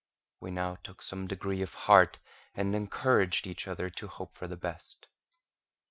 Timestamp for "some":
1.03-1.27